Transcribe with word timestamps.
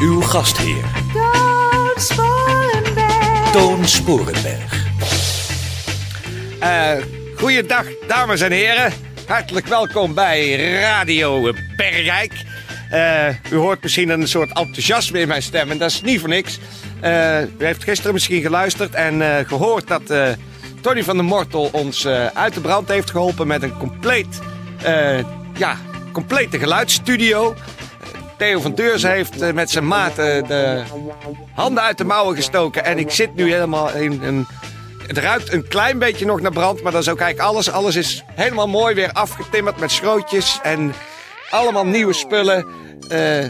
Uw 0.00 0.20
gastheer, 0.20 0.84
Toon 1.12 1.92
Sporenberg. 1.96 3.50
Toon 3.52 3.84
Sporenberg. 3.86 4.86
Eh, 6.58 6.92
goeiedag, 7.36 7.84
dames 8.08 8.40
en 8.40 8.52
heren. 8.52 8.92
Hartelijk 9.26 9.66
welkom 9.66 10.14
bij 10.14 10.54
Radio 10.80 11.52
Bergijk. 11.76 12.32
Eh, 12.90 13.28
u 13.52 13.56
hoort 13.56 13.82
misschien 13.82 14.08
een 14.08 14.28
soort 14.28 14.48
enthousiasme 14.48 15.20
in 15.20 15.28
mijn 15.28 15.42
stem 15.42 15.70
en 15.70 15.78
dat 15.78 15.90
is 15.90 16.02
niet 16.02 16.20
voor 16.20 16.28
niks. 16.28 16.58
Eh, 17.00 17.40
u 17.42 17.64
heeft 17.64 17.84
gisteren 17.84 18.12
misschien 18.12 18.42
geluisterd 18.42 18.94
en 18.94 19.22
eh, 19.22 19.48
gehoord 19.48 19.88
dat 19.88 20.10
eh, 20.10 20.28
Tony 20.80 21.04
van 21.04 21.16
der 21.16 21.24
Mortel 21.24 21.68
ons 21.72 22.04
eh, 22.04 22.26
uit 22.26 22.54
de 22.54 22.60
brand 22.60 22.88
heeft 22.88 23.10
geholpen 23.10 23.46
met 23.46 23.62
een 23.62 23.78
compleet, 23.78 24.38
eh, 24.82 25.18
ja, 25.56 25.76
complete 26.12 26.58
geluidsstudio. 26.58 27.54
Theo 28.40 28.60
van 28.60 28.74
Deurs 28.74 29.02
heeft 29.02 29.40
eh, 29.40 29.52
met 29.52 29.70
zijn 29.70 29.86
maat 29.86 30.18
eh, 30.18 30.46
de 30.46 30.82
handen 31.54 31.82
uit 31.82 31.98
de 31.98 32.04
mouwen 32.04 32.36
gestoken. 32.36 32.84
En 32.84 32.98
ik 32.98 33.10
zit 33.10 33.34
nu 33.34 33.52
helemaal 33.52 33.92
in 33.92 34.22
een. 34.22 34.46
Het 35.06 35.18
ruikt 35.18 35.52
een 35.52 35.68
klein 35.68 35.98
beetje 35.98 36.26
nog 36.26 36.40
naar 36.40 36.52
brand, 36.52 36.82
maar 36.82 36.92
dat 36.92 37.02
is 37.02 37.08
ook 37.08 37.20
eigenlijk 37.20 37.50
alles. 37.50 37.70
Alles 37.70 37.96
is 37.96 38.24
helemaal 38.34 38.68
mooi 38.68 38.94
weer 38.94 39.12
afgetimmerd 39.12 39.76
met 39.76 39.90
schrootjes 39.90 40.58
en 40.62 40.92
allemaal 41.50 41.86
nieuwe 41.86 42.12
spullen. 42.12 42.66
Eh, 43.08 43.46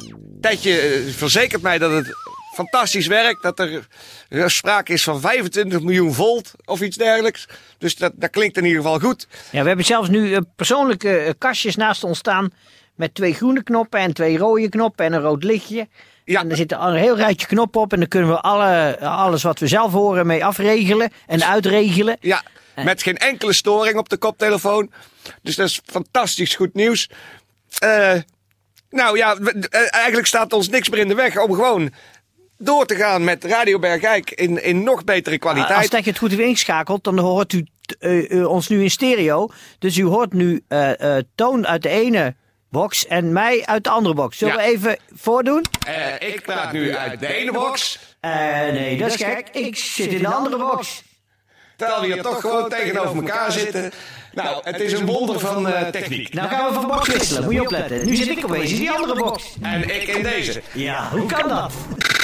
verzekert 1.10 1.62
mij 1.62 1.78
dat 1.78 1.90
het 1.90 2.06
fantastisch 2.54 3.06
werkt. 3.06 3.42
Dat 3.42 3.58
er 3.58 4.50
sprake 4.50 4.92
is 4.92 5.02
van 5.02 5.20
25 5.20 5.80
miljoen 5.80 6.14
volt 6.14 6.52
of 6.64 6.80
iets 6.80 6.96
dergelijks. 6.96 7.46
Dus 7.78 7.96
dat, 7.96 8.12
dat 8.14 8.30
klinkt 8.30 8.56
in 8.56 8.64
ieder 8.64 8.82
geval 8.82 8.98
goed. 8.98 9.26
Ja, 9.50 9.62
we 9.62 9.68
hebben 9.68 9.86
zelfs 9.86 10.08
nu 10.08 10.40
persoonlijke 10.56 11.34
kastjes 11.38 11.76
naast 11.76 12.04
ons 12.04 12.18
staan. 12.18 12.52
Met 13.00 13.14
twee 13.14 13.34
groene 13.34 13.62
knoppen 13.62 14.00
en 14.00 14.12
twee 14.12 14.38
rode 14.38 14.68
knoppen 14.68 15.04
en 15.04 15.12
een 15.12 15.20
rood 15.20 15.44
lichtje. 15.44 15.88
Ja. 16.24 16.40
En 16.40 16.50
er 16.50 16.56
zit 16.56 16.72
een 16.72 16.94
heel 16.94 17.16
rijtje 17.16 17.46
knoppen 17.46 17.80
op. 17.80 17.92
En 17.92 17.98
dan 17.98 18.08
kunnen 18.08 18.28
we 18.28 18.40
alle, 18.40 18.98
alles 19.00 19.42
wat 19.42 19.58
we 19.58 19.66
zelf 19.66 19.92
horen 19.92 20.26
mee 20.26 20.44
afregelen 20.44 21.12
en 21.26 21.44
uitregelen. 21.44 22.16
Ja, 22.20 22.42
met 22.84 23.02
geen 23.02 23.16
enkele 23.16 23.52
storing 23.52 23.98
op 23.98 24.08
de 24.08 24.16
koptelefoon. 24.16 24.90
Dus 25.42 25.56
dat 25.56 25.66
is 25.66 25.80
fantastisch 25.84 26.54
goed 26.54 26.74
nieuws. 26.74 27.10
Eh, 27.78 28.14
nou 28.90 29.16
ja, 29.16 29.36
eh, 29.36 29.94
eigenlijk 29.94 30.26
staat 30.26 30.52
ons 30.52 30.68
niks 30.68 30.88
meer 30.88 31.00
in 31.00 31.08
de 31.08 31.14
weg 31.14 31.38
om 31.38 31.54
gewoon 31.54 31.90
door 32.58 32.86
te 32.86 32.94
gaan 32.94 33.24
met 33.24 33.44
Radio 33.44 33.78
Bergijk 33.78 34.30
in, 34.30 34.62
in 34.62 34.82
nog 34.82 35.04
betere 35.04 35.38
Als 35.38 35.52
kwaliteit. 35.52 35.90
dat 35.90 36.04
je 36.04 36.10
het 36.10 36.18
goed 36.18 36.30
heeft 36.30 36.42
ingeschakeld, 36.42 37.04
dan 37.04 37.18
hoort 37.18 37.52
u 37.52 37.66
eh, 37.98 38.32
eh, 38.32 38.48
ons 38.48 38.68
nu 38.68 38.82
in 38.82 38.90
stereo. 38.90 39.48
Dus 39.78 39.96
u 39.96 40.04
hoort 40.04 40.32
nu 40.32 40.62
eh, 40.68 41.16
eh, 41.16 41.24
Toon 41.34 41.66
uit 41.66 41.82
de 41.82 41.88
ene 41.88 42.34
box 42.70 43.06
en 43.06 43.32
mij 43.32 43.62
uit 43.66 43.84
de 43.84 43.90
andere 43.90 44.14
box. 44.14 44.38
Zullen 44.38 44.54
Ja. 44.54 44.60
we 44.60 44.66
even 44.66 44.96
voordoen? 45.14 45.64
Eh, 45.86 46.28
ik 46.28 46.42
praat 46.42 46.72
nu 46.72 46.96
uit 46.96 47.20
de 47.20 47.34
ene 47.34 47.52
box, 47.52 47.98
Eh, 48.20 48.30
nee, 48.72 48.98
dat 48.98 49.08
is 49.08 49.16
gek. 49.16 49.48
Ik 49.52 49.76
zit 49.76 50.12
in 50.12 50.22
de 50.22 50.28
andere 50.28 50.56
box. 50.56 51.02
terwijl 51.76 52.00
we 52.00 52.06
hier 52.06 52.22
toch 52.22 52.40
gewoon 52.40 52.68
tegenover 52.68 53.16
elkaar 53.16 53.52
zitten. 53.52 53.92
Nou, 54.32 54.60
het 54.62 54.80
is 54.80 54.92
een 54.92 55.06
wonder 55.06 55.38
van 55.40 55.68
eh, 55.68 55.88
techniek. 55.88 56.34
Nou 56.34 56.48
gaan 56.48 56.66
we 56.68 56.72
van 56.74 56.86
box 56.86 57.08
wisselen, 57.08 57.44
moet 57.44 57.52
je 57.54 57.60
opletten. 57.60 58.06
Nu 58.06 58.14
zit 58.16 58.28
ik 58.28 58.44
opeens 58.44 58.70
in 58.70 58.76
die 58.78 58.90
andere 58.90 59.14
box. 59.14 59.54
En 59.62 59.82
ik 59.94 60.02
in 60.08 60.22
deze. 60.22 60.62
Ja, 60.72 61.08
hoe 61.10 61.26
kan 61.26 61.48
dat? 61.48 61.72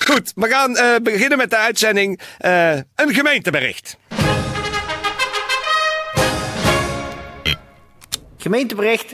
Goed, 0.06 0.32
we 0.34 0.48
gaan 0.48 0.76
eh, 0.76 0.94
beginnen 1.03 1.38
met 1.38 1.50
de 1.50 1.56
uitzending. 1.56 2.21
Eh, 2.38 2.71
een 2.94 3.15
gemeentebericht. 3.15 3.97
Gemeentebericht. 8.37 9.12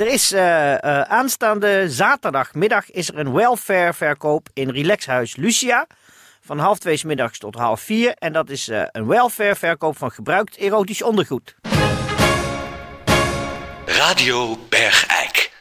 Er 0.00 0.06
is 0.06 0.32
eh, 0.32 0.72
eh, 0.72 1.00
aanstaande 1.00 1.90
zaterdagmiddag 1.90 2.90
is 2.90 3.08
er 3.08 3.18
een 3.18 3.32
welfare 3.32 3.92
verkoop 3.92 4.48
in 4.52 4.70
Relaxhuis 4.70 5.36
Lucia. 5.36 5.86
Van 6.40 6.58
half 6.58 6.78
twee 6.78 6.96
's 6.96 7.04
middags 7.04 7.38
tot 7.38 7.54
half 7.54 7.80
vier. 7.80 8.14
En 8.14 8.32
dat 8.32 8.50
is 8.50 8.68
eh, 8.68 8.82
een 8.92 9.06
welfare 9.06 9.56
verkoop 9.56 9.96
van 9.96 10.10
gebruikt 10.10 10.56
erotisch 10.56 11.02
ondergoed. 11.02 11.54
Radio 13.86 14.58
Bergijk. 14.68 15.52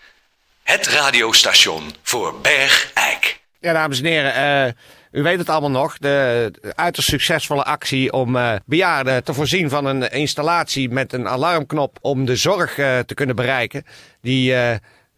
Het 0.63 0.88
radiostation 0.88 1.91
voor 2.03 2.41
Bergijk. 2.41 3.39
Ja, 3.59 3.73
dames 3.73 3.99
en 3.99 4.05
heren, 4.05 4.33
eh, 4.33 4.73
u 5.12 5.24
weet 5.24 5.38
het 5.38 5.50
allemaal 5.50 5.81
nog. 5.81 5.97
De, 5.97 6.52
uiterst 6.75 7.09
succesvolle 7.09 7.64
actie 7.64 8.14
om 8.14 8.36
eh, 8.36 8.56
bejaarden 8.66 9.24
te 9.24 9.34
voorzien 9.34 9.70
van 9.70 9.86
een 9.86 10.12
installatie 10.12 10.90
met 10.90 11.14
een 11.14 11.28
alarmknop 11.28 11.97
om 12.02 12.25
de 12.25 12.36
zorg 12.36 12.78
eh, 12.78 13.00
te 13.00 13.14
kunnen 13.14 13.36
bereiken. 13.36 13.86
Die 14.22 14.56
eh, 14.56 14.75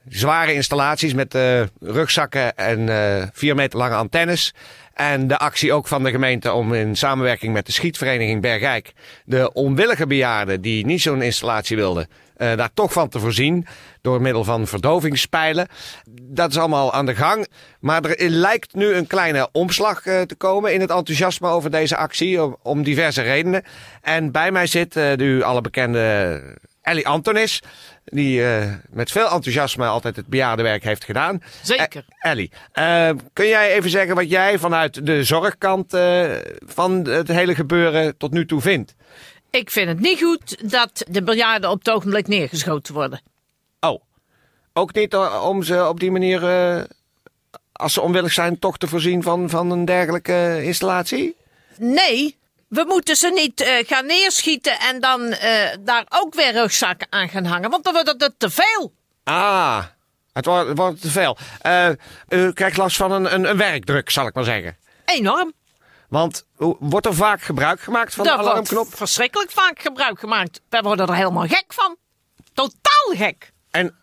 zware 0.10 0.54
installaties 0.54 1.14
met 1.14 1.38
rugzakken 1.80 2.56
en 2.58 3.30
vier 3.34 3.56
meter 3.56 3.80
lange 3.80 3.96
antennes. 3.96 4.54
En 5.02 5.28
de 5.28 5.38
actie 5.38 5.74
ook 5.74 5.88
van 5.88 6.04
de 6.04 6.10
gemeente 6.10 6.52
om 6.52 6.74
in 6.74 6.96
samenwerking 6.96 7.54
met 7.54 7.66
de 7.66 7.72
schietvereniging 7.72 8.42
Bergijk 8.42 8.94
de 9.26 9.54
onwillige 9.54 10.08
bejaarden 10.08 10.62
die 10.62 10.86
niet 10.86 11.02
zo'n 11.02 11.22
installatie 11.22 11.78
wilden, 11.78 12.08
eh, 12.36 12.56
daar 12.56 12.74
toch 12.74 12.94
van 12.94 13.10
te 13.10 13.20
voorzien 13.20 13.66
door 14.02 14.22
middel 14.22 14.44
van 14.44 14.68
verdovingspijlen. 14.68 15.68
Dat 16.22 16.50
is 16.50 16.58
allemaal 16.58 16.94
aan 16.94 17.06
de 17.06 17.16
gang. 17.16 17.48
Maar 17.80 18.06
er 18.06 18.30
lijkt 18.30 18.74
nu 18.74 18.94
een 18.94 19.08
kleine 19.08 19.50
omslag 19.52 20.06
eh, 20.06 20.22
te 20.22 20.36
komen 20.36 20.74
in 20.74 20.82
het 20.82 20.90
enthousiasme 20.90 21.48
over 21.48 21.72
deze 21.72 21.98
actie 21.98 22.64
om, 22.64 22.84
diverse 22.84 23.22
redenen. 23.22 23.64
En 24.02 24.32
bij 24.32 24.52
mij 24.52 24.68
zit 24.68 24.96
eh, 24.96 25.16
de 25.16 25.42
alle 25.44 25.62
bekende 25.62 26.42
Ellie 26.82 27.08
Antonis, 27.08 27.62
die 28.06 28.46
eh, 28.46 28.74
met 28.90 29.12
veel 29.12 29.30
enthousiasme 29.30 29.86
altijd 29.86 30.16
het 30.16 30.28
bejaardenwerk 30.28 30.84
heeft 30.84 31.04
gedaan. 31.04 31.44
Zeker. 31.62 32.06
Eh, 32.08 32.32
Ellie, 32.32 32.52
eh, 32.72 33.10
kun 33.34 33.48
jij 33.48 33.72
even 33.74 33.90
zeggen 33.90 34.16
wat 34.16 34.30
jij 34.30 34.60
vanuit 34.60 35.06
de 35.06 35.24
zorgkant 35.24 35.98
van 36.66 37.08
het 37.08 37.28
hele 37.28 37.56
gebeuren 37.56 38.18
tot 38.18 38.32
nu 38.32 38.46
toe 38.46 38.62
vindt? 38.62 38.96
Ik 39.50 39.72
vind 39.72 39.88
het 39.88 40.00
niet 40.00 40.20
goed 40.22 40.72
dat 40.72 41.06
de 41.10 41.24
bejaarden 41.24 41.70
op 41.70 41.78
het 41.78 41.90
ogenblik 41.90 42.28
neergeschoten 42.28 42.94
worden. 42.94 43.22
Oh, 43.80 44.02
ook 44.74 44.94
niet 44.94 45.16
om 45.16 45.64
ze 45.64 45.88
op 45.88 46.00
die 46.00 46.12
manier, 46.12 46.42
als 47.72 47.94
ze 47.94 48.02
onwillig 48.02 48.32
zijn, 48.34 48.60
toch 48.60 48.78
te 48.78 48.88
voorzien 48.88 49.24
van, 49.24 49.50
van 49.50 49.72
een 49.72 49.86
dergelijke 49.86 50.60
installatie? 50.64 51.36
Nee, 51.78 52.40
we 52.72 52.86
moeten 52.88 53.16
ze 53.16 53.32
niet 53.34 53.62
eh, 53.62 53.88
gaan 53.88 54.06
neerschieten 54.06 54.80
en 54.80 55.00
dan 55.00 55.22
eh, 55.22 55.78
daar 55.80 56.06
ook 56.10 56.34
weer 56.34 56.52
rugzakken 56.52 57.08
aan 57.10 57.30
gaan 57.30 57.46
hangen. 57.46 57.70
Want 57.70 57.84
dan 57.84 57.94
wordt 57.94 58.16
het 58.18 58.34
te 58.38 58.50
veel. 58.50 58.94
Ah, 59.24 59.84
het 60.34 60.46
wordt, 60.46 60.68
het 60.68 60.78
wordt 60.78 61.02
te 61.02 61.10
veel. 61.10 61.38
Eh, 61.62 61.90
u 62.30 62.54
krijgt 62.54 62.78
last 62.78 62.96
van 62.96 63.12
een, 63.12 63.34
een, 63.34 63.50
een 63.50 63.58
werkdruk, 63.58 64.10
zal 64.10 64.28
ik 64.28 64.34
maar 64.34 64.44
zeggen. 64.44 64.78
Enorm. 65.06 65.54
Want 66.10 66.46
wordt 66.80 67.06
er 67.06 67.16
vaak 67.16 67.42
gebruik 67.42 67.82
gemaakt 67.82 68.14
van 68.14 68.24
de 68.24 68.30
Daar 68.30 68.40
wordt 68.40 68.52
alarmknop? 68.52 68.96
verschrikkelijk 68.96 69.52
vaak 69.52 69.82
gebruik 69.82 70.20
gemaakt. 70.20 70.62
We 70.70 70.82
worden 70.82 71.08
er 71.08 71.16
helemaal 71.16 71.48
gek 71.48 71.66
van. 71.68 71.96
Totaal 72.54 73.16
gek. 73.26 73.52
En 73.72 73.96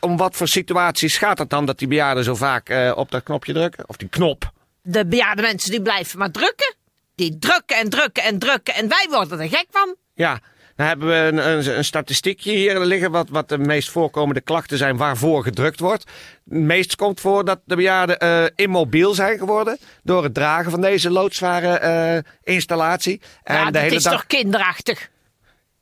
om 0.00 0.16
wat 0.16 0.36
voor 0.36 0.48
situaties 0.48 1.16
gaat 1.18 1.38
het 1.38 1.50
dan 1.50 1.66
dat 1.66 1.78
die 1.78 1.88
bejaarden 1.88 2.24
zo 2.24 2.34
vaak 2.34 2.92
op 2.94 3.10
dat 3.10 3.22
knopje 3.22 3.52
drukken? 3.52 3.88
Of 3.88 3.96
die 3.96 4.08
knop? 4.08 4.50
De 4.82 5.06
bejaarde 5.06 5.42
mensen 5.42 5.70
die 5.70 5.82
blijven 5.82 6.18
maar 6.18 6.30
drukken. 6.30 6.75
Die 7.16 7.38
drukken 7.38 7.76
en 7.76 7.88
drukken 7.88 8.22
en 8.22 8.38
drukken 8.38 8.74
en 8.74 8.88
wij 8.88 9.06
worden 9.10 9.40
er 9.40 9.48
gek 9.48 9.66
van. 9.70 9.96
Ja, 10.14 10.40
dan 10.76 10.86
hebben 10.86 11.08
we 11.08 11.14
een, 11.14 11.50
een, 11.50 11.76
een 11.76 11.84
statistiekje 11.84 12.52
hier 12.52 12.80
liggen 12.80 13.10
wat, 13.10 13.28
wat 13.28 13.48
de 13.48 13.58
meest 13.58 13.90
voorkomende 13.90 14.40
klachten 14.40 14.78
zijn 14.78 14.96
waarvoor 14.96 15.42
gedrukt 15.42 15.80
wordt. 15.80 16.04
Het 16.44 16.58
meest 16.58 16.96
komt 16.96 17.20
voor 17.20 17.44
dat 17.44 17.60
de 17.64 17.76
bejaarden 17.76 18.18
eh, 18.18 18.44
immobiel 18.54 19.14
zijn 19.14 19.38
geworden 19.38 19.78
door 20.02 20.22
het 20.22 20.34
dragen 20.34 20.70
van 20.70 20.80
deze 20.80 21.10
loodzware 21.10 21.78
eh, 21.78 22.32
installatie. 22.54 23.20
En 23.42 23.56
ja, 23.56 23.64
de 23.64 23.72
dat 23.72 23.82
hele 23.82 23.94
is 23.94 24.02
dag... 24.02 24.12
toch 24.12 24.26
kinderachtig. 24.26 25.08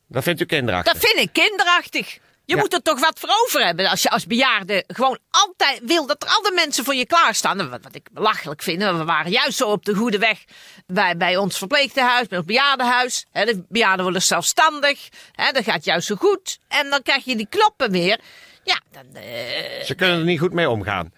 Dat 0.09 0.23
vindt 0.23 0.41
u 0.41 0.45
kinderachtig? 0.45 0.93
Dat 0.93 1.05
vind 1.05 1.21
ik 1.27 1.33
kinderachtig. 1.33 2.19
Je 2.47 2.55
Ja. 2.55 2.61
moet 2.61 2.73
er 2.73 2.83
toch 2.83 3.01
wat 3.01 3.19
voor 3.21 3.29
over 3.45 3.65
hebben 3.65 3.91
als 3.91 4.03
je 4.03 4.11
als 4.11 4.27
bejaarde 4.27 4.85
gewoon 4.87 5.19
altijd 5.31 5.81
wil 5.83 6.07
dat 6.07 6.23
er 6.23 6.29
andere 6.29 6.55
mensen 6.55 6.85
voor 6.85 6.95
je 6.95 7.07
klaarstaan. 7.07 7.71
Wat, 7.71 7.83
wat 7.83 7.95
ik 7.95 8.09
belachelijk 8.13 8.63
vind. 8.63 8.83
We 8.83 9.05
waren 9.05 9.31
juist 9.31 9.57
zo 9.57 9.71
op 9.71 9.85
de 9.85 9.95
goede 9.95 10.19
weg 10.19 10.45
bij, 10.87 11.17
bij 11.17 11.37
ons 11.37 11.59
verpleegtehuis, 11.59 12.27
bij 12.29 12.39
ons 12.39 12.47
bejaardenhuis. 12.47 13.27
De 13.33 13.65
bejaarden 13.69 14.03
worden 14.05 14.23
zelfstandig. 14.23 15.09
Hè, 15.33 15.53
dat 15.53 15.65
gaat 15.65 15.85
juist 15.85 16.07
zo 16.07 16.15
goed. 16.15 16.59
En 16.69 16.91
dan 16.91 17.03
krijg 17.03 17.25
je 17.25 17.37
die 17.37 17.47
knoppen 17.49 17.91
weer. 17.91 18.21
Ja, 18.65 18.81
dan... 18.93 19.23
eh, 19.23 19.85
Ze 19.85 19.95
kunnen 19.95 20.19
er 20.19 20.25
niet 20.25 20.39
goed 20.41 20.53
mee 20.53 20.69
omgaan. 20.71 21.13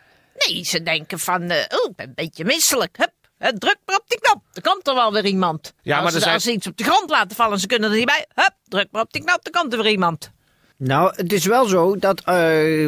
nee, 0.46 0.64
ze 0.64 0.82
denken 0.82 1.19
van... 1.19 1.43
eh, 1.50 1.78
oh, 1.78 1.90
ik 1.90 1.96
ben 1.96 2.06
een 2.08 2.14
beetje 2.14 2.44
misselijk. 2.44 2.96
Hup, 2.96 3.12
druk 3.58 3.78
maar 3.87 3.96
op 3.96 4.05
die 4.08 4.20
knop. 4.20 4.43
Er 4.52 4.62
komt 4.62 4.88
er 4.88 4.94
wel 4.94 5.12
weer 5.12 5.25
iemand. 5.26 5.73
Ja, 5.82 5.94
als, 5.94 6.02
maar 6.02 6.11
ze, 6.11 6.17
er 6.17 6.23
zijn- 6.23 6.34
als 6.34 6.44
ze 6.44 6.52
iets 6.52 6.67
op 6.67 6.76
de 6.76 6.84
grond 6.84 7.11
laten 7.11 7.37
vallen, 7.37 7.58
ze 7.61 7.67
kunnen 7.67 7.90
er 7.90 7.96
niet 7.96 8.06
bij. 8.06 8.26
Hup, 8.34 8.55
druk 8.64 8.88
maar 8.90 9.02
op 9.02 9.12
die 9.12 9.25
knop, 9.25 9.44
dan 9.44 9.52
komt 9.62 9.73
er 9.73 9.82
weer 9.82 9.93
iemand. 9.93 10.31
Nou, 10.78 11.12
het 11.17 11.32
is 11.32 11.44
wel 11.44 11.67
zo 11.67 11.96
dat 11.99 12.20
eh, 12.20 12.34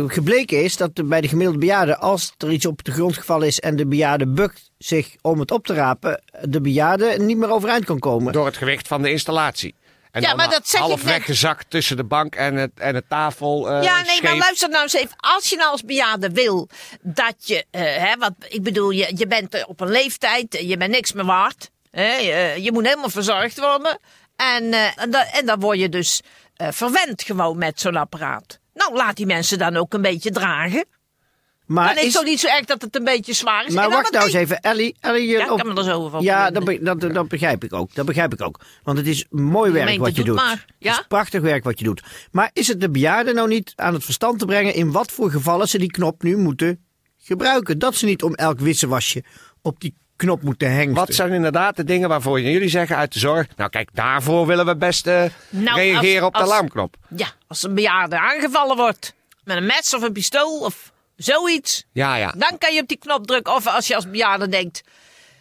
gebleken 0.07 0.63
is 0.65 0.77
dat 0.77 0.91
bij 1.09 1.21
de 1.21 1.29
gemiddelde 1.29 1.59
bejaarde, 1.61 1.97
als 1.97 2.33
er 2.39 2.51
iets 2.53 2.67
op 2.67 2.85
de 2.85 2.93
grond 2.93 3.17
gevallen 3.17 3.47
is 3.47 3.61
en 3.61 3.77
de 3.77 3.87
bejaarde 3.87 4.27
bukt 4.27 4.71
zich 4.79 5.15
om 5.23 5.41
het 5.41 5.51
op 5.51 5.67
te 5.67 5.75
rapen, 5.75 6.23
de 6.43 6.61
bejaarde 6.61 7.15
niet 7.19 7.37
meer 7.37 7.51
overeind 7.51 7.85
kan 7.85 7.99
komen. 7.99 8.33
Door 8.33 8.47
het 8.47 8.57
gewicht 8.57 8.89
van 8.89 9.03
de 9.03 9.11
installatie. 9.11 9.75
En 10.11 10.21
Ja, 10.23 10.29
dan 10.29 10.37
maar 10.37 10.51
dat 10.51 10.69
zeg 10.69 10.81
ik 10.81 10.87
half 10.87 11.05
net. 11.05 11.13
weggezakt 11.13 11.71
tussen 11.71 11.97
de 11.97 12.05
bank 12.05 12.35
en 12.35 12.55
het, 12.55 12.71
en 12.75 12.95
het 12.95 13.05
tafel. 13.09 13.71
eh, 13.71 13.83
ja, 13.83 14.03
nee, 14.03 14.23
maar 14.23 14.37
luister 14.37 14.69
nou 14.69 14.83
eens 14.83 14.93
even. 14.95 15.15
Als 15.17 15.49
je 15.49 15.57
nou 15.57 15.71
als 15.71 15.83
bejaarde 15.85 16.31
wil 16.31 16.69
dat 17.03 17.35
je, 17.39 17.65
eh, 17.71 17.81
hè, 17.83 18.17
wat, 18.19 18.33
ik 18.49 18.63
bedoel, 18.63 18.91
je, 18.91 19.13
je 19.15 19.27
bent 19.27 19.65
op 19.67 19.81
een 19.81 19.91
leeftijd, 19.91 20.59
je 20.61 20.77
bent 20.77 20.91
niks 20.91 21.13
meer 21.13 21.25
waard. 21.25 21.71
Hè, 21.91 22.17
je, 22.17 22.63
je 22.63 22.73
moet 22.73 22.85
helemaal 22.87 23.11
verzorgd 23.11 23.59
worden. 23.59 23.99
En, 24.37 24.73
eh, 24.73 25.03
en, 25.03 25.11
da- 25.11 25.31
en 25.33 25.47
dan 25.47 25.61
word 25.61 25.79
je 25.79 25.89
dus 25.89 26.21
eh, 26.59 26.69
verwend 26.71 27.23
gewoon 27.23 27.59
met 27.59 27.81
zo'n 27.81 27.97
apparaat. 27.97 28.59
Nou, 28.75 28.95
laat 28.95 29.17
die 29.17 29.27
mensen 29.27 29.59
dan 29.59 29.77
ook 29.77 29.95
een 29.95 30.03
beetje 30.03 30.31
dragen. 30.31 30.85
Maar 31.67 31.95
dan 31.95 32.05
is 32.05 32.15
het 32.15 32.25
niet 32.25 32.41
zo 32.41 32.47
erg 32.49 32.65
dat 32.65 32.83
het 32.83 32.97
een 32.97 33.05
beetje 33.05 33.33
zwaar 33.33 33.67
is. 33.67 33.75
Maar 33.75 33.91
wacht 33.91 34.13
nou 34.13 34.25
eens 34.25 34.35
even, 34.35 34.61
Ellie. 34.61 34.97
Ellie 35.01 35.29
Ja, 35.29 35.45
ik 35.45 35.51
op- 35.53 35.59
kan 35.59 35.69
me 35.69 35.75
er 35.75 35.85
zo 35.85 36.03
over 36.05 36.23
Ja, 36.23 36.51
dat, 36.51 36.63
opwinden. 36.63 36.99
be- 36.99 37.05
dat, 37.07 37.15
dat 37.15 37.29
begrijp 37.29 37.65
ik 37.65 37.73
ook. 37.73 37.95
Dat 37.95 38.07
begrijp 38.07 38.33
ik 38.33 38.43
ook. 38.43 38.61
Want 38.83 38.99
het 38.99 39.07
is 39.07 39.27
mooi 39.31 39.71
werk 39.71 39.83
gemeente 39.85 40.05
wat 40.05 40.17
je 40.17 40.25
doet 40.25 40.41
Het 40.51 40.65
is 40.79 41.05
prachtig 41.09 41.41
werk 41.41 41.65
wat 41.65 41.79
je 41.79 41.85
doet. 41.85 42.03
Maar 42.31 42.51
is 42.53 42.69
het 42.69 42.81
de 42.81 42.91
bejaarden 42.91 43.35
nou 43.35 43.49
niet 43.49 43.73
aan 43.77 43.95
het 43.95 44.05
verstand 44.05 44.39
te 44.39 44.45
brengen 44.47 44.75
in 44.75 44.93
wat 44.93 45.13
voor 45.13 45.31
gevallen 45.31 45.69
ze 45.69 45.79
die 45.79 45.91
knop 45.91 46.23
nu 46.23 46.37
moeten 46.37 46.85
gebruiken? 47.19 47.79
Dat 47.79 47.95
ze 47.95 48.05
niet 48.07 48.23
om 48.23 48.35
elk 48.35 48.59
wissewasje 48.61 49.25
op 49.63 49.81
die 49.81 49.95
knop 50.19 50.43
moeten 50.43 50.71
hengsten. 50.73 50.95
Wat 50.95 51.15
zijn 51.15 51.33
inderdaad 51.33 51.77
de 51.77 51.85
dingen 51.85 52.09
waarvoor 52.09 52.41
jullie 52.41 52.69
zeggen 52.69 52.97
uit 52.97 53.13
de 53.13 53.19
zorg? 53.19 53.47
Nou, 53.57 53.71
kijk, 53.71 53.89
daarvoor 53.93 54.47
willen 54.47 54.67
we 54.67 54.77
best 54.77 55.07
eh, 55.07 55.25
Nou, 55.49 55.77
reageren 55.79 56.17
als- 56.19 56.27
op 56.27 56.33
de 56.33 56.39
als- 56.41 56.51
alarmknop. 56.51 56.97
Ja, 57.17 57.27
als 57.49 57.63
een 57.63 57.75
bejaarde 57.75 58.19
aangevallen 58.19 58.77
wordt 58.77 59.15
met 59.45 59.57
een 59.57 59.67
mes 59.67 59.95
of 59.95 60.03
een 60.03 60.13
pistool 60.13 60.59
of 60.61 60.93
zoiets. 61.17 61.85
Ja, 61.93 62.15
ja, 62.17 62.35
Dan 62.37 62.59
kan 62.59 62.75
je 62.75 62.81
op 62.81 62.89
die 62.89 62.99
knop 62.99 63.27
drukken. 63.27 63.55
Of 63.55 63.67
als 63.67 63.87
je 63.87 63.95
als 63.95 64.11
bejaarde 64.11 64.49
denkt, 64.49 64.83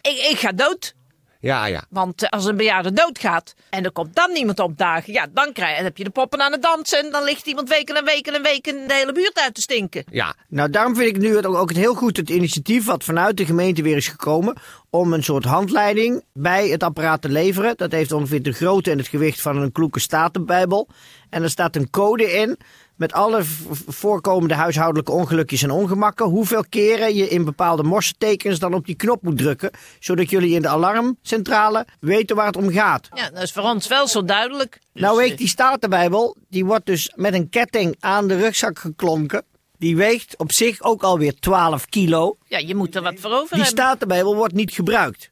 ik, 0.02 0.16
ik 0.30 0.38
ga 0.38 0.52
dood. 0.52 0.94
Ja, 1.40 1.66
ja. 1.66 1.84
Want 1.90 2.30
als 2.30 2.44
een 2.44 2.56
bejaarde 2.56 2.92
doodgaat 2.92 3.54
en 3.70 3.84
er 3.84 3.92
komt 3.92 4.14
dan 4.14 4.32
niemand 4.32 4.58
opdagen, 4.58 5.12
ja, 5.12 5.26
dan, 5.32 5.52
krijg, 5.52 5.76
dan 5.76 5.84
heb 5.84 5.96
je 5.96 6.04
de 6.04 6.10
poppen 6.10 6.40
aan 6.40 6.52
het 6.52 6.62
dansen. 6.62 7.04
En 7.04 7.10
dan 7.10 7.24
ligt 7.24 7.46
iemand 7.46 7.68
weken 7.68 7.96
en 7.96 8.04
weken 8.04 8.34
en 8.34 8.42
weken 8.42 8.88
de 8.88 8.94
hele 8.94 9.12
buurt 9.12 9.38
uit 9.38 9.54
te 9.54 9.60
stinken. 9.60 10.04
Ja, 10.10 10.34
Nou, 10.48 10.70
daarom 10.70 10.96
vind 10.96 11.16
ik 11.16 11.22
nu 11.22 11.36
het 11.36 11.46
ook, 11.46 11.56
ook 11.56 11.68
het 11.68 11.78
heel 11.78 11.94
goed 11.94 12.16
het 12.16 12.30
initiatief 12.30 12.84
wat 12.84 13.04
vanuit 13.04 13.36
de 13.36 13.46
gemeente 13.46 13.82
weer 13.82 13.96
is 13.96 14.08
gekomen 14.08 14.56
om 14.90 15.12
een 15.12 15.24
soort 15.24 15.44
handleiding 15.44 16.24
bij 16.32 16.68
het 16.68 16.82
apparaat 16.82 17.22
te 17.22 17.28
leveren. 17.28 17.76
Dat 17.76 17.92
heeft 17.92 18.12
ongeveer 18.12 18.42
de 18.42 18.52
grootte 18.52 18.90
en 18.90 18.98
het 18.98 19.08
gewicht 19.08 19.40
van 19.40 19.56
een 19.56 19.72
kloeke 19.72 20.00
statenbijbel. 20.00 20.88
En 21.30 21.42
er 21.42 21.50
staat 21.50 21.76
een 21.76 21.90
code 21.90 22.32
in 22.32 22.58
met 22.98 23.12
alle 23.12 23.40
voorkomende 23.86 24.54
huishoudelijke 24.54 25.12
ongelukjes 25.12 25.62
en 25.62 25.70
ongemakken. 25.70 26.26
Hoeveel 26.26 26.64
keren 26.68 27.14
je 27.14 27.28
in 27.28 27.44
bepaalde 27.44 27.82
morsetekens 27.82 28.58
dan 28.58 28.74
op 28.74 28.86
die 28.86 28.94
knop 28.94 29.22
moet 29.22 29.38
drukken. 29.38 29.70
Zodat 29.98 30.30
jullie 30.30 30.54
in 30.54 30.62
de 30.62 30.68
alarmcentrale 30.68 31.86
weten 32.00 32.36
waar 32.36 32.46
het 32.46 32.56
om 32.56 32.70
gaat. 32.70 33.08
Ja, 33.14 33.30
dat 33.30 33.42
is 33.42 33.52
voor 33.52 33.62
ons 33.62 33.88
wel 33.88 34.06
zo 34.08 34.24
duidelijk. 34.24 34.78
Dus, 34.92 35.02
Nou 35.02 35.20
eh, 35.20 35.24
weegt 35.26 35.38
die 35.38 35.48
statenbijbel, 35.48 36.36
die 36.48 36.64
wordt 36.64 36.86
dus 36.86 37.12
met 37.16 37.34
een 37.34 37.48
ketting 37.48 37.96
aan 38.00 38.28
de 38.28 38.36
rugzak 38.36 38.78
geklonken. 38.78 39.42
Die 39.78 39.96
weegt 39.96 40.36
op 40.38 40.52
zich 40.52 40.82
ook 40.82 41.02
alweer 41.02 41.34
12 41.40 41.86
kilo. 41.86 42.36
Ja, 42.44 42.58
je 42.58 42.74
moet 42.74 42.94
er 42.94 43.02
wat 43.02 43.14
voor 43.20 43.30
over 43.30 43.54
Die 43.56 43.64
hebben. 43.64 43.82
statenbijbel 43.82 44.34
wordt 44.34 44.54
niet 44.54 44.72
gebruikt. 44.72 45.30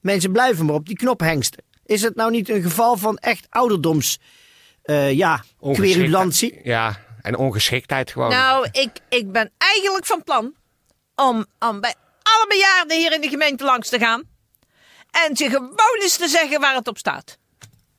Mensen 0.00 0.32
blijven 0.32 0.66
maar 0.66 0.74
op 0.74 0.86
die 0.86 0.96
knop 0.96 1.20
hengsten. 1.20 1.62
Is 1.86 2.02
het 2.02 2.14
nou 2.14 2.30
niet 2.30 2.48
een 2.48 2.62
geval 2.62 2.96
van 2.96 3.16
echt 3.16 3.46
ouderdoms... 3.50 4.18
eh 4.82 5.12
ja, 5.12 5.44
querulantie? 5.72 6.60
Ja, 6.62 7.00
en 7.24 7.36
ongeschiktheid 7.36 8.10
gewoon. 8.10 8.30
Nou, 8.30 8.68
ik, 8.72 8.90
ik 9.08 9.32
ben 9.32 9.50
eigenlijk 9.58 10.06
van 10.06 10.22
plan 10.24 10.54
om, 11.14 11.46
om 11.58 11.80
bij 11.80 11.94
alle 12.22 12.46
bejaarden 12.48 12.96
hier 12.96 13.12
in 13.12 13.20
de 13.20 13.28
gemeente 13.28 13.64
langs 13.64 13.88
te 13.88 13.98
gaan. 13.98 14.22
En 15.10 15.36
ze 15.36 15.44
gewoon 15.50 15.98
eens 16.00 16.16
te 16.16 16.28
zeggen 16.28 16.60
waar 16.60 16.74
het 16.74 16.88
op 16.88 16.98
staat. 16.98 17.38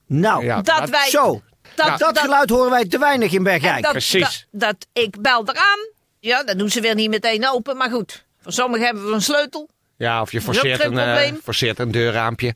Nou, 0.08 0.44
Ja, 0.46 0.62
Dat, 0.62 0.78
dat- 0.78 0.90
wij. 0.90 1.10
zo. 1.10 1.42
Dat, 1.76 2.00
Dat, 2.00 2.20
geluid 2.20 2.50
horen 2.50 2.70
wij 2.72 2.88
te 2.88 2.98
weinig 2.98 3.32
in 3.32 3.44
Bergijk. 3.44 3.84
dat, 3.84 3.92
precies. 3.92 4.48
Dat, 4.52 4.70
dat 4.70 4.88
ik 5.04 5.22
bel 5.22 5.48
eraan. 5.50 5.90
Ja, 6.20 6.44
dat 6.44 6.58
doen 6.58 6.70
ze 6.70 6.82
weer 6.82 6.96
niet 6.96 7.10
meteen 7.10 7.48
open. 7.48 7.78
Maar 7.78 7.90
goed, 7.90 8.26
voor 8.42 8.52
sommigen 8.52 8.86
hebben 8.86 9.06
we 9.06 9.12
een 9.14 9.22
sleutel. 9.22 9.70
ja, 9.98 10.22
of 10.22 10.32
je 10.32 10.42
forceert 10.42 10.82
geen 10.82 10.92
een, 10.92 10.98
eh, 11.00 11.04
probleem. 11.14 11.40
forceert 11.44 11.80
een 11.80 11.92
deurraampje. 11.92 12.56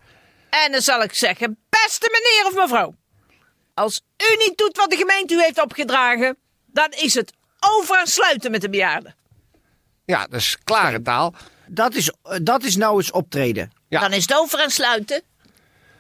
En 0.50 0.72
dan 0.72 0.82
zal 0.82 1.02
ik 1.04 1.14
zeggen, 1.14 1.58
beste 1.70 2.10
meneer 2.12 2.54
of 2.54 2.62
mevrouw. 2.64 2.96
Als 3.74 4.02
u 4.32 4.36
niet 4.38 4.58
doet 4.58 4.78
wat 4.78 4.90
de 4.90 4.96
gemeente 4.96 5.34
u 5.34 5.42
heeft 5.42 5.62
opgedragen, 5.62 6.38
dan 6.74 6.92
is 6.98 7.14
het 7.14 7.34
over 7.60 8.00
en 8.00 8.08
sluiten 8.08 8.52
met 8.52 8.62
de 8.62 8.70
bejaarden. 8.70 9.16
Ja, 10.06 10.26
dat 10.30 10.40
is 10.40 10.58
klare 10.64 11.02
taal. 11.02 11.34
Dat, 11.68 11.94
is, 11.96 12.12
eh, 12.24 12.38
dat 12.42 12.64
is 12.64 12.76
nou 12.76 12.98
eens 12.98 13.12
optreden. 13.12 13.72
Ja. 13.90 14.00
Dan 14.00 14.14
is 14.14 14.22
het 14.22 14.34
over 14.36 14.60
en 14.60 14.70
sluiten. 14.72 15.22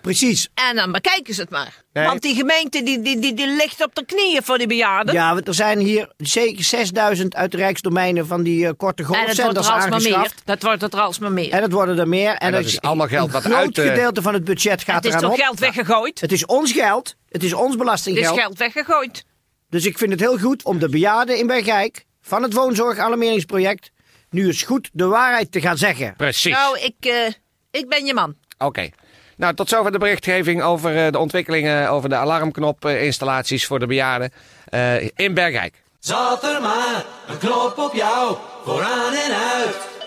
Precies. 0.01 0.49
En 0.53 0.75
dan 0.75 0.91
bekijken 0.91 1.33
ze 1.33 1.41
het 1.41 1.49
maar. 1.49 1.83
Nee. 1.93 2.05
Want 2.05 2.21
die 2.21 2.35
gemeente 2.35 2.83
die, 2.83 3.01
die, 3.01 3.19
die, 3.19 3.33
die 3.33 3.47
ligt 3.47 3.83
op 3.83 3.95
de 3.95 4.05
knieën 4.05 4.43
voor 4.43 4.57
die 4.57 4.67
bejaarden. 4.67 5.13
Ja, 5.13 5.33
want 5.33 5.47
er 5.47 5.53
zijn 5.53 5.79
hier 5.79 6.13
zeker 6.17 6.63
6000 6.63 7.35
uit 7.35 7.51
de 7.51 7.57
Rijksdomeinen 7.57 8.27
van 8.27 8.43
die 8.43 8.65
eh, 8.67 8.71
korte 8.77 9.03
en 9.03 9.09
het 9.09 9.17
wordt 9.17 9.27
golfzenders 9.27 9.67
er 9.67 9.73
alsmaar 9.73 10.01
meer. 10.01 10.15
aangeschaft. 10.15 10.41
Dat 10.45 10.63
wordt 10.63 10.81
het 10.81 10.93
er 10.93 10.99
alsmaar 10.99 11.31
meer. 11.31 11.51
En 11.51 11.61
het 11.61 11.71
worden 11.71 11.99
er 11.99 12.07
meer. 12.07 12.33
En, 12.35 12.51
dat 12.51 12.61
er 12.61 12.67
is 12.67 12.81
allemaal 12.81 13.07
geld 13.07 13.31
wat 13.31 13.43
Een 13.45 13.51
groot 13.51 13.63
uit 13.63 13.75
de- 13.75 13.81
gedeelte 13.87 14.21
van 14.21 14.33
het 14.33 14.43
budget 14.43 14.83
gaat 14.83 14.95
het 14.95 15.05
is 15.05 15.09
eraan 15.11 15.23
toch 15.23 15.31
op. 15.31 15.39
geld 15.39 15.59
weggegooid? 15.59 16.21
Het 16.21 16.31
is 16.31 16.45
ons 16.45 16.71
geld. 16.71 17.15
Het 17.29 17.43
is 17.43 17.53
ons 17.53 17.61
Het 17.63 17.71
is 17.73 17.77
belastinggeld. 17.77 18.39
geld 18.39 18.57
weggegooid. 18.57 19.25
Dus 19.69 19.85
ik 19.85 19.97
vind 19.97 20.11
het 20.11 20.19
heel 20.19 20.37
goed 20.37 20.63
om 20.63 20.79
de 20.79 20.89
bejaarden 20.89 21.37
in 21.37 21.47
Bergijk 21.47 22.05
van 22.21 22.43
het 22.43 22.53
woonzorgalarmeringsproject 22.53 23.91
nu 24.29 24.45
eens 24.45 24.61
goed 24.61 24.89
de 24.93 25.05
waarheid 25.05 25.51
te 25.51 25.61
gaan 25.61 25.77
zeggen. 25.77 26.13
Precies. 26.17 26.53
Nou, 26.53 26.79
ik, 26.79 26.95
eh, 26.99 27.33
ik 27.71 27.89
ben 27.89 28.05
je 28.05 28.13
man. 28.13 28.35
Oké. 28.57 28.89
Nou, 29.37 29.53
tot 29.53 29.69
zover 29.69 29.91
de 29.91 29.97
berichtgeving 29.97 30.61
over 30.61 31.05
eh, 31.05 31.11
de 31.11 31.17
ontwikkelingen 31.17 31.89
over 31.89 32.09
de 32.09 32.15
alarmknop-installaties 32.15 33.65
voor 33.65 33.79
de 33.79 33.87
bejaarden 33.87 34.31
eh, 34.65 35.01
in 35.01 35.33
Bergijk. 35.33 35.83
Zat 35.99 36.43
er 36.43 36.61
maar 36.61 37.05
een 37.27 37.37
knop 37.37 37.77
op 37.77 37.93
jou, 37.93 38.37
vooraan 38.63 39.13
en 39.13 39.35
uit. 39.35 39.98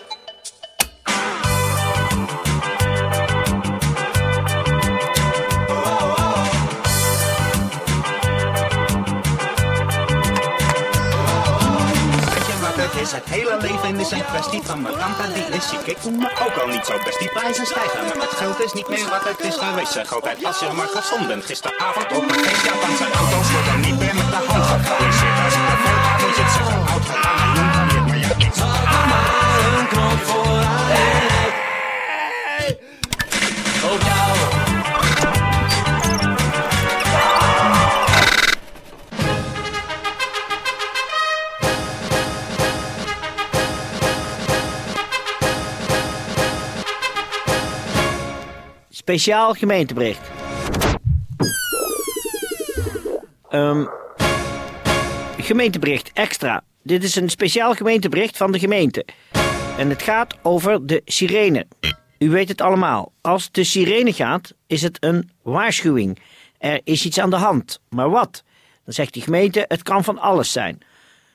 Is? 13.03 13.13
Het 13.13 13.29
hele 13.37 13.57
leven 13.61 14.01
is 14.01 14.11
een 14.11 14.25
kwestie 14.25 14.63
van 14.63 14.83
mijn 14.83 14.95
tante 14.95 15.33
die 15.35 15.57
is 15.59 15.69
ziek. 15.69 15.87
Ik 15.95 15.99
voel 15.99 16.13
me 16.13 16.31
ook 16.45 16.57
al 16.63 16.69
niet 16.75 16.87
zo 16.87 16.95
best. 17.05 17.19
Die 17.19 17.29
prijzen 17.29 17.67
stijgen, 17.67 18.05
maar 18.07 18.27
het 18.27 18.37
geld 18.43 18.59
is 18.67 18.73
niet 18.73 18.89
meer 18.89 19.09
wat 19.15 19.25
het 19.31 19.41
is 19.49 19.57
geweest. 19.57 19.93
Zeg 19.93 20.15
altijd 20.15 20.45
als 20.45 20.59
je 20.61 20.69
maar 20.73 20.91
gezond 20.97 21.27
bent. 21.29 21.45
Gisteravond 21.45 22.13
op 22.17 22.23
een 22.23 22.41
feest, 22.45 22.65
Japanse 22.65 23.07
auto's 23.21 23.51
worden 23.55 23.81
niet 23.81 23.99
Speciaal 49.13 49.55
gemeentebericht. 49.55 50.31
Ehm, 53.49 53.87
gemeentebericht 55.39 56.11
extra. 56.13 56.65
Dit 56.83 57.05
is 57.05 57.17
een 57.17 57.29
speciaal 57.29 57.75
gemeentebericht 57.75 58.37
van 58.37 58.53
de 58.53 58.59
gemeente. 58.59 59.05
En 59.79 59.89
het 59.89 60.03
gaat 60.03 60.37
over 60.43 60.87
de 60.87 61.03
sirene. 61.05 61.67
U 62.19 62.31
weet 62.31 62.49
het 62.49 62.61
allemaal. 62.61 63.13
Als 63.21 63.51
de 63.51 63.65
sirene 63.65 64.13
gaat, 64.13 64.55
is 64.67 64.83
het 64.83 64.97
een 65.01 65.31
waarschuwing. 65.43 66.19
Er 66.59 66.81
is 66.85 67.05
iets 67.05 67.19
aan 67.19 67.31
de 67.31 67.37
hand. 67.37 67.81
Maar 67.89 68.11
wat? 68.11 68.45
Dan 68.85 68.95
zegt 68.95 69.15
de 69.15 69.21
gemeente, 69.21 69.65
het 69.69 69.83
kan 69.83 70.05
van 70.05 70.19
alles 70.19 70.53
zijn. 70.53 70.79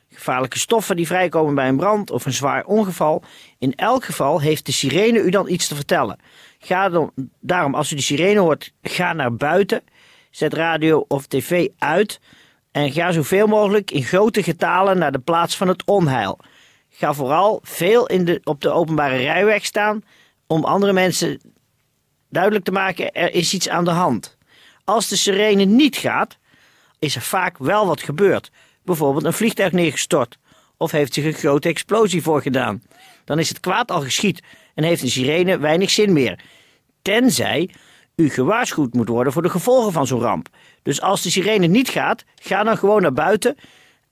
Gevaarlijke 0.09 0.59
stoffen 0.59 0.95
die 0.95 1.07
vrijkomen 1.07 1.55
bij 1.55 1.67
een 1.67 1.77
brand 1.77 2.11
of 2.11 2.25
een 2.25 2.33
zwaar 2.33 2.65
ongeval. 2.65 3.23
In 3.59 3.75
elk 3.75 4.05
geval 4.05 4.41
heeft 4.41 4.65
de 4.65 4.71
sirene 4.71 5.19
u 5.19 5.29
dan 5.29 5.49
iets 5.49 5.67
te 5.67 5.75
vertellen. 5.75 6.19
Ga 6.59 6.89
dan, 6.89 7.11
daarom, 7.39 7.75
als 7.75 7.91
u 7.91 7.95
de 7.95 8.01
sirene 8.01 8.39
hoort, 8.39 8.73
ga 8.81 9.13
naar 9.13 9.35
buiten. 9.35 9.83
Zet 10.31 10.53
radio 10.53 11.05
of 11.07 11.25
tv 11.25 11.67
uit. 11.77 12.19
En 12.71 12.91
ga 12.91 13.11
zoveel 13.11 13.47
mogelijk 13.47 13.91
in 13.91 14.03
grote 14.03 14.43
getalen 14.43 14.97
naar 14.97 15.11
de 15.11 15.19
plaats 15.19 15.57
van 15.57 15.67
het 15.67 15.83
onheil. 15.85 16.39
Ga 16.89 17.13
vooral 17.13 17.59
veel 17.63 18.07
in 18.07 18.25
de, 18.25 18.41
op 18.43 18.61
de 18.61 18.69
openbare 18.69 19.15
rijweg 19.15 19.65
staan 19.65 20.03
om 20.47 20.63
andere 20.63 20.93
mensen 20.93 21.41
duidelijk 22.29 22.65
te 22.65 22.71
maken 22.71 23.11
er 23.11 23.33
is 23.33 23.53
iets 23.53 23.69
aan 23.69 23.85
de 23.85 23.91
hand. 23.91 24.37
Als 24.83 25.07
de 25.07 25.15
sirene 25.15 25.63
niet 25.63 25.97
gaat, 25.97 26.37
is 26.99 27.15
er 27.15 27.21
vaak 27.21 27.57
wel 27.57 27.87
wat 27.87 28.01
gebeurd. 28.01 28.51
Bijvoorbeeld 28.87 29.25
een 29.25 29.33
vliegtuig 29.33 29.71
neergestort 29.71 30.37
of 30.77 30.91
heeft 30.91 31.13
zich 31.13 31.25
een 31.25 31.33
grote 31.33 31.69
explosie 31.69 32.21
voorgedaan. 32.21 32.83
Dan 33.25 33.39
is 33.39 33.49
het 33.49 33.59
kwaad 33.59 33.91
al 33.91 34.01
geschied 34.01 34.43
en 34.75 34.83
heeft 34.83 35.01
een 35.01 35.09
sirene 35.09 35.57
weinig 35.57 35.89
zin 35.89 36.13
meer. 36.13 36.39
Tenzij 37.01 37.69
u 38.15 38.29
gewaarschuwd 38.29 38.93
moet 38.93 39.07
worden 39.07 39.33
voor 39.33 39.41
de 39.41 39.49
gevolgen 39.49 39.91
van 39.91 40.07
zo'n 40.07 40.19
ramp. 40.19 40.47
Dus 40.81 41.01
als 41.01 41.21
de 41.21 41.29
sirene 41.29 41.67
niet 41.67 41.89
gaat, 41.89 42.23
ga 42.35 42.63
dan 42.63 42.77
gewoon 42.77 43.01
naar 43.01 43.13
buiten 43.13 43.55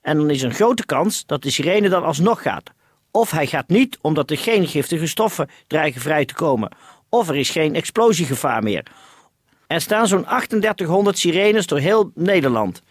en 0.02 0.18
dan 0.18 0.30
is 0.30 0.42
er 0.42 0.48
een 0.48 0.56
grote 0.56 0.86
kans 0.86 1.26
dat 1.26 1.42
de 1.42 1.50
sirene 1.50 1.90
dan 1.90 2.04
alsnog 2.04 2.42
gaat. 2.42 2.72
Of 3.12 3.32
hij 3.32 3.48
gaat 3.48 3.68
niet 3.68 3.98
omdat 4.02 4.32
er 4.32 4.38
geen 4.38 4.68
giftige 4.68 5.08
stoffen 5.08 5.50
dreigen 5.68 6.02
vrij 6.02 6.26
te 6.26 6.34
komen. 6.34 6.72
Of 7.10 7.30
er 7.30 7.36
is 7.36 7.50
geen 7.50 7.76
explosiegevaar 7.76 8.64
meer. 8.64 8.86
Er 9.68 9.82
staan 9.82 10.08
zo'n 10.08 10.26
3800 10.26 11.18
sirenes 11.18 11.68
door 11.68 11.80
heel 11.80 12.12
Nederland. 12.14 12.82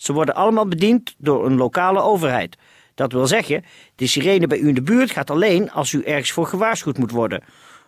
Ze 0.00 0.12
worden 0.12 0.34
allemaal 0.34 0.66
bediend 0.68 1.14
door 1.18 1.46
een 1.46 1.56
lokale 1.56 2.00
overheid. 2.00 2.56
Dat 2.94 3.12
wil 3.12 3.26
zeggen, 3.26 3.64
de 3.94 4.06
sirene 4.06 4.46
bij 4.46 4.58
u 4.58 4.68
in 4.68 4.74
de 4.74 4.82
buurt 4.82 5.10
gaat 5.10 5.30
alleen 5.30 5.70
als 5.70 5.92
u 5.92 6.02
ergens 6.02 6.30
voor 6.30 6.46
gewaarschuwd 6.46 6.98
moet 6.98 7.10
worden. 7.10 7.42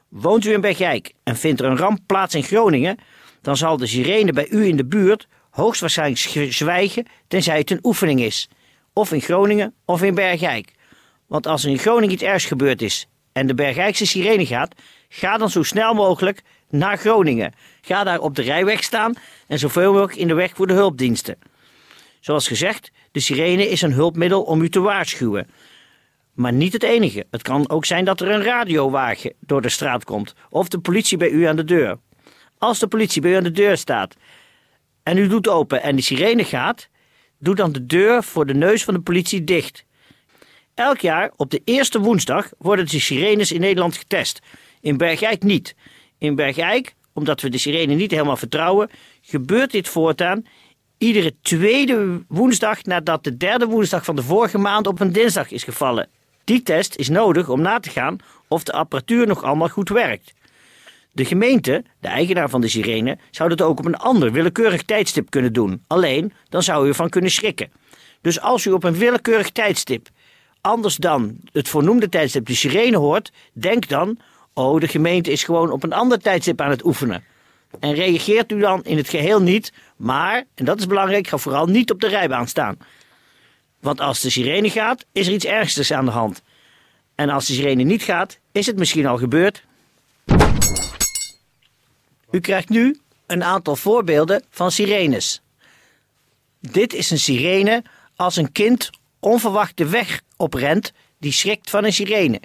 Woont 0.09 0.45
u 0.45 0.53
in 0.53 0.61
Bergijk 0.61 1.13
en 1.23 1.37
vindt 1.37 1.61
er 1.61 1.67
een 1.67 1.77
ramp 1.77 1.99
plaats 2.07 2.35
in 2.35 2.43
Groningen, 2.43 2.99
dan 3.43 3.57
zal 3.57 3.77
de 3.77 3.87
sirene 3.87 4.33
bij 4.33 4.49
u 4.51 4.67
in 4.67 4.77
de 4.77 4.85
buurt 4.85 5.29
hoogstwaarschijnlijk 5.51 6.21
sch- 6.21 6.57
zwijgen 6.59 7.07
tenzij 7.29 7.59
het 7.59 7.71
een 7.71 7.79
oefening 7.83 8.21
is. 8.21 8.49
Of 8.93 9.13
in 9.13 9.21
Groningen 9.21 9.75
of 9.85 10.03
in 10.03 10.15
Bergijk. 10.15 10.73
Want 11.27 11.47
als 11.47 11.65
er 11.65 11.71
in 11.71 11.79
Groningen 11.79 12.15
iets 12.15 12.23
ergs 12.23 12.45
gebeurd 12.45 12.83
is 12.83 13.09
en 13.33 13.47
de 13.47 13.55
Bergijkse 13.55 14.07
sirene 14.07 14.47
gaat, 14.47 14.75
ga 15.09 15.37
dan 15.37 15.51
zo 15.51 15.63
snel 15.63 15.95
mogelijk 15.95 16.43
naar 16.71 16.97
Groningen. 16.97 17.53
Ga 17.81 18.05
daar 18.05 18.21
op 18.21 18.35
de 18.35 18.43
rijweg 18.43 18.83
staan 18.83 19.15
en 19.47 19.59
zoveel 19.59 19.93
mogelijk 19.93 20.17
in 20.17 20.29
de 20.29 20.35
weg 20.35 20.53
voor 20.55 20.67
de 20.67 20.75
hulpdiensten. 20.75 21.39
Zoals 22.23 22.49
gezegd, 22.49 22.91
de 23.13 23.21
sirene 23.21 23.69
is 23.69 23.83
een 23.83 23.93
hulpmiddel 23.93 24.43
om 24.43 24.63
u 24.63 24.69
te 24.69 24.81
waarschuwen. 24.81 25.51
Maar 26.33 26.53
niet 26.53 26.73
het 26.73 26.83
enige. 26.83 27.27
Het 27.31 27.43
kan 27.43 27.71
ook 27.71 27.85
zijn 27.85 28.05
dat 28.05 28.21
er 28.21 28.31
een 28.31 28.43
radiowagen 28.43 29.33
door 29.41 29.63
de 29.63 29.69
straat 29.69 30.05
komt 30.05 30.35
of 30.51 30.69
de 30.69 30.79
politie 30.79 31.17
bij 31.17 31.31
u 31.31 31.45
aan 31.45 31.57
de 31.57 31.65
deur. 31.65 31.99
Als 32.59 32.79
de 32.79 32.87
politie 32.87 33.23
bij 33.23 33.31
u 33.31 33.35
aan 33.35 33.43
de 33.43 33.51
deur 33.51 33.77
staat 33.77 34.17
en 35.03 35.17
u 35.17 35.29
doet 35.29 35.49
open 35.49 35.83
en 35.83 35.97
de 35.97 36.03
sirene 36.03 36.45
gaat, 36.45 36.89
doe 37.39 37.55
dan 37.55 37.73
de 37.73 37.87
deur 37.87 38.23
voor 38.23 38.47
de 38.47 38.55
neus 38.55 38.85
van 38.85 38.95
de 38.95 39.01
politie 39.01 39.45
dicht. 39.45 39.85
Elk 40.75 40.99
jaar 40.99 41.31
op 41.37 41.51
de 41.51 41.61
eerste 41.65 42.01
woensdag 42.01 42.51
worden 42.59 42.89
de 42.89 43.01
sirenes 43.01 43.53
in 43.53 43.61
Nederland 43.61 43.97
getest. 43.97 44.41
In 44.81 44.97
Bergijk 44.97 45.43
niet. 45.43 45.75
In 46.19 46.35
Bergijk, 46.35 46.95
omdat 47.13 47.41
we 47.41 47.49
de 47.49 47.59
sirene 47.59 47.95
niet 47.95 48.11
helemaal 48.11 48.37
vertrouwen, 48.37 48.91
gebeurt 49.23 49.71
dit 49.71 49.89
voortaan 49.89 50.45
iedere 51.03 51.35
tweede 51.43 52.23
woensdag 52.29 52.85
nadat 52.85 53.25
de 53.25 53.37
derde 53.37 53.67
woensdag 53.67 54.05
van 54.05 54.17
de 54.17 54.23
vorige 54.23 54.59
maand 54.59 54.87
op 54.87 55.01
een 55.01 55.13
dinsdag 55.13 55.51
is 55.51 55.65
gevallen. 55.65 56.09
Die 56.45 56.63
test 56.63 56.97
is 56.97 57.09
nodig 57.09 57.49
om 57.49 57.61
na 57.61 57.81
te 57.81 57.91
gaan 57.91 58.19
of 58.49 58.63
de 58.63 58.73
apparatuur 58.73 59.27
nog 59.27 59.43
allemaal 59.43 59.69
goed 59.69 59.89
werkt. 59.89 60.33
De 61.13 61.25
gemeente, 61.25 61.85
de 62.01 62.09
eigenaar 62.09 62.51
van 62.51 62.61
de 62.61 62.69
sirene, 62.69 63.19
zou 63.31 63.49
dat 63.49 63.63
ook 63.63 63.79
op 63.79 63.85
een 63.85 63.97
ander 63.97 64.33
willekeurig 64.33 64.83
tijdstip 64.83 65.31
kunnen 65.31 65.53
doen. 65.53 65.85
Alleen, 65.87 66.33
dan 66.49 66.63
zou 66.63 66.85
u 66.85 66.89
ervan 66.89 67.09
kunnen 67.09 67.31
schrikken. 67.31 67.73
Dus 68.21 68.41
als 68.41 68.65
u 68.65 68.71
op 68.71 68.85
een 68.85 68.97
willekeurig 68.97 69.51
tijdstip, 69.51 70.09
anders 70.61 70.97
dan 70.97 71.37
het 71.53 71.69
voornoemde 71.69 72.09
tijdstip, 72.09 72.47
de 72.47 72.55
sirene 72.55 72.97
hoort, 72.97 73.33
denk 73.53 73.89
dan: 73.89 74.19
oh, 74.53 74.81
de 74.81 74.89
gemeente 74.89 75.33
is 75.33 75.45
gewoon 75.45 75.71
op 75.71 75.83
een 75.83 75.93
ander 75.93 76.19
tijdstip 76.19 76.61
aan 76.61 76.71
het 76.71 76.85
oefenen. 76.85 77.25
En 77.81 77.95
reageert 77.95 78.53
u 78.53 78.61
dan 78.61 78.85
in 78.85 78.97
het 78.97 79.09
geheel 79.09 79.43
niet, 79.43 79.73
maar, 79.97 80.45
en 80.55 80.65
dat 80.65 80.79
is 80.79 80.87
belangrijk, 80.87 81.27
ga 81.27 81.37
vooral 81.37 81.67
niet 81.67 81.91
op 81.91 82.01
de 82.01 82.09
rijbaan 82.09 82.49
staan. 82.49 82.77
Want 83.81 84.01
als 84.01 84.21
de 84.21 84.31
sirene 84.31 84.71
gaat, 84.71 85.05
is 85.13 85.27
er 85.27 85.33
iets 85.33 85.45
ernstigs 85.45 85.93
aan 85.93 86.05
de 86.05 86.11
hand. 86.11 86.43
En 87.15 87.31
als 87.31 87.47
de 87.47 87.53
sirene 87.53 87.83
niet 87.83 88.03
gaat, 88.03 88.39
is 88.53 88.67
het 88.67 88.77
misschien 88.77 89.07
al 89.07 89.19
gebeurd. 89.19 89.65
U 92.31 92.41
krijgt 92.41 92.69
nu 92.69 93.01
een 93.27 93.45
aantal 93.45 93.77
voorbeelden 93.77 94.45
van 94.51 94.71
sirenes. 94.71 95.43
Dit 96.61 96.93
is 96.93 97.11
een 97.11 97.19
sirene 97.19 97.83
als 98.17 98.37
een 98.37 98.53
kind 98.53 98.91
onverwacht 99.21 99.77
de 99.77 99.89
weg 99.89 100.21
oprent 100.37 100.93
die 101.19 101.33
schrikt 101.33 101.71
van 101.71 101.85
een 101.85 101.93
sirene. 101.93 102.41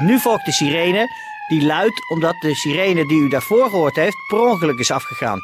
Nu 0.00 0.18
volgt 0.18 0.44
de 0.44 0.52
sirene 0.52 1.08
die 1.48 1.62
luidt 1.62 2.10
omdat 2.10 2.40
de 2.40 2.54
sirene 2.54 3.06
die 3.06 3.20
u 3.20 3.28
daarvoor 3.28 3.70
gehoord 3.70 3.96
heeft 3.96 4.16
per 4.28 4.38
ongeluk 4.38 4.78
is 4.78 4.90
afgegaan. 4.90 5.38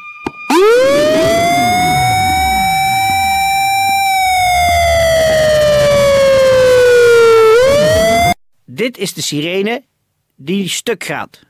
Dit 8.64 8.98
is 8.98 9.14
de 9.14 9.22
sirene 9.22 9.84
die 10.36 10.68
stuk 10.68 11.04
gaat. 11.04 11.40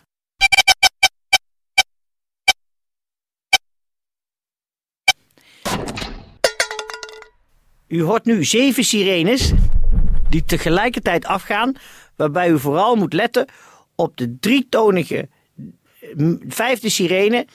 U 7.88 8.02
hoort 8.02 8.24
nu 8.24 8.44
zeven 8.44 8.84
sirenes 8.84 9.52
die 10.28 10.44
tegelijkertijd 10.44 11.26
afgaan, 11.26 11.76
waarbij 12.16 12.50
u 12.50 12.58
vooral 12.58 12.96
moet 12.96 13.12
letten 13.12 13.46
op 13.94 14.16
de 14.16 14.36
drietonige 14.40 15.28
vijfde 16.48 16.88
sirene, 16.88 17.46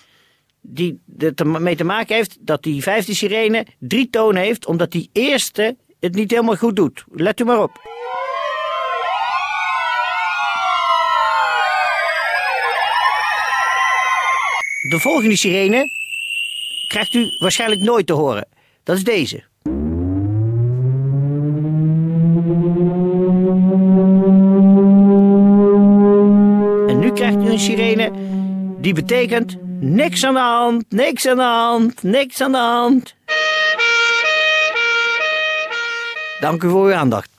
die 0.61 1.01
ermee 1.35 1.75
te 1.75 1.83
maken 1.83 2.15
heeft 2.15 2.37
dat 2.39 2.63
die 2.63 2.81
vijfde 2.81 3.13
sirene 3.13 3.65
drie 3.79 4.09
tonen 4.09 4.41
heeft, 4.41 4.65
omdat 4.65 4.91
die 4.91 5.09
eerste 5.13 5.77
het 5.99 6.15
niet 6.15 6.31
helemaal 6.31 6.55
goed 6.55 6.75
doet. 6.75 7.03
Let 7.11 7.39
u 7.39 7.43
maar 7.43 7.61
op. 7.61 7.89
De 14.89 14.99
volgende 14.99 15.35
sirene 15.35 15.85
krijgt 16.87 17.13
u 17.13 17.25
waarschijnlijk 17.39 17.81
nooit 17.81 18.07
te 18.07 18.13
horen. 18.13 18.47
Dat 18.83 18.97
is 18.97 19.03
deze. 19.03 19.50
Sirene 27.59 28.11
die 28.81 28.93
betekent 28.93 29.57
niks 29.79 30.25
aan 30.25 30.33
de 30.33 30.39
hand, 30.39 30.85
niks 30.89 31.27
aan 31.27 31.35
de 31.35 31.43
hand, 31.43 32.03
niks 32.03 32.41
aan 32.41 32.51
de 32.51 32.57
hand. 32.57 33.15
Dank 36.39 36.63
u 36.63 36.69
voor 36.69 36.85
uw 36.85 36.93
aandacht. 36.93 37.29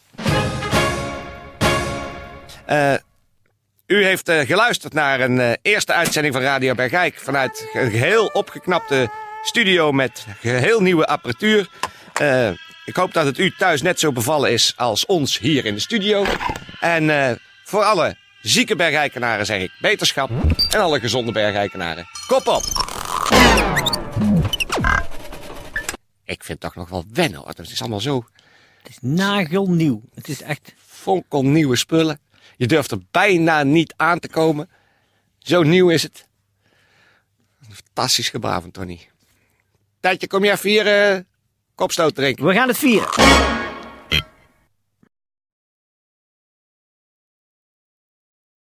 Eh, 2.66 2.94
u 3.86 4.04
heeft 4.04 4.28
eh, 4.28 4.40
geluisterd 4.40 4.92
naar 4.92 5.20
een 5.20 5.40
eh, 5.40 5.52
eerste 5.62 5.92
uitzending 5.92 6.34
van 6.34 6.42
Radio 6.42 6.74
Bergijk 6.74 7.14
vanuit 7.18 7.68
een 7.72 7.90
geheel 7.90 8.26
opgeknapte 8.26 9.10
studio 9.42 9.92
met 9.92 10.26
geheel 10.40 10.80
nieuwe 10.80 11.06
apparatuur. 11.06 11.68
Ik 12.84 12.96
hoop 12.96 13.12
dat 13.12 13.24
het 13.24 13.38
u 13.38 13.50
thuis 13.58 13.82
net 13.82 14.00
zo 14.00 14.12
bevallen 14.12 14.52
is 14.52 14.74
als 14.76 15.06
ons 15.06 15.38
hier 15.38 15.64
in 15.64 15.74
de 15.74 15.80
studio. 15.80 16.24
En 16.80 17.38
voor 17.64 17.82
alle 17.82 18.16
zieke 18.42 18.76
Bergijkenaren 18.76 19.46
zeg 19.46 19.62
ik 19.62 19.72
beterschap. 19.80 20.30
En 20.70 20.80
alle 20.80 21.00
gezonde 21.00 21.32
Bergijkenaren, 21.32 22.06
kop 22.26 22.46
op! 22.46 22.62
Ik 26.24 26.44
vind 26.44 26.48
het 26.48 26.60
toch 26.60 26.74
nog 26.74 26.88
wel 26.88 27.04
wennen 27.12 27.38
hoor. 27.38 27.48
Het 27.48 27.58
is 27.70 27.80
allemaal 27.80 28.00
zo 28.00 28.24
Het 28.82 28.88
is 28.88 28.98
nagelnieuw. 29.00 30.02
Het 30.14 30.28
is 30.28 30.42
echt... 30.42 30.74
fonkelnieuwe 30.86 31.76
spullen. 31.76 32.20
Je 32.56 32.66
durft 32.66 32.90
er 32.90 32.98
bijna 33.10 33.62
niet 33.62 33.94
aan 33.96 34.18
te 34.18 34.28
komen. 34.28 34.70
Zo 35.38 35.62
nieuw 35.62 35.88
is 35.88 36.02
het. 36.02 36.28
Fantastisch 37.70 38.28
gebaar 38.28 38.60
van 38.60 38.70
Tony. 38.70 39.08
Tijdje, 40.00 40.26
kom 40.26 40.44
jij 40.44 40.52
even 40.52 40.70
hier 40.70 40.86
eh, 40.86 41.18
kopstoot 41.74 42.14
drinken? 42.14 42.44
We 42.44 42.52
gaan 42.52 42.68
het 42.68 42.78
vieren. 42.78 43.51